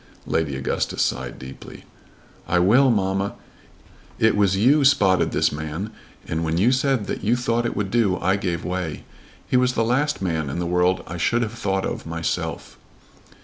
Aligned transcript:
Lady 0.25 0.55
Augustus 0.55 1.03
sighed 1.03 1.37
deeply. 1.37 1.83
"I 2.47 2.57
will, 2.57 2.89
mamma. 2.89 3.35
It 4.17 4.35
was 4.35 4.57
you 4.57 4.83
spotted 4.83 5.31
this 5.31 5.51
man, 5.51 5.91
and 6.27 6.43
when 6.43 6.57
you 6.57 6.71
said 6.71 7.05
that 7.05 7.23
you 7.23 7.35
thought 7.35 7.67
it 7.67 7.75
would 7.75 7.91
do, 7.91 8.17
I 8.17 8.35
gave 8.35 8.65
way. 8.65 9.03
He 9.47 9.57
was 9.57 9.73
the 9.73 9.85
last 9.85 10.19
man 10.19 10.49
in 10.49 10.57
the 10.57 10.65
world 10.65 11.03
I 11.05 11.17
should 11.17 11.43
have 11.43 11.53
thought 11.53 11.85
of 11.85 12.07
myself." 12.07 12.79